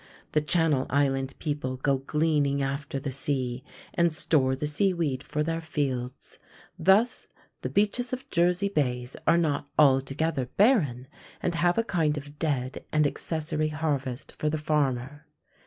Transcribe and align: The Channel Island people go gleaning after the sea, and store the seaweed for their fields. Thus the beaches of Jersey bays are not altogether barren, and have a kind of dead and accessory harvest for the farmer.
The 0.31 0.41
Channel 0.41 0.87
Island 0.89 1.35
people 1.37 1.77
go 1.77 1.99
gleaning 1.99 2.63
after 2.63 2.99
the 2.99 3.11
sea, 3.11 3.63
and 3.93 4.11
store 4.11 4.55
the 4.55 4.65
seaweed 4.65 5.21
for 5.21 5.43
their 5.43 5.61
fields. 5.61 6.39
Thus 6.79 7.27
the 7.61 7.69
beaches 7.69 8.11
of 8.11 8.27
Jersey 8.31 8.67
bays 8.69 9.15
are 9.27 9.37
not 9.37 9.69
altogether 9.77 10.47
barren, 10.57 11.07
and 11.39 11.53
have 11.53 11.77
a 11.77 11.83
kind 11.83 12.17
of 12.17 12.39
dead 12.39 12.83
and 12.91 13.05
accessory 13.05 13.67
harvest 13.67 14.31
for 14.39 14.49
the 14.49 14.57
farmer. 14.57 15.27